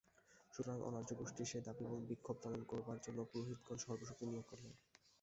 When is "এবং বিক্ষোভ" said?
1.85-2.35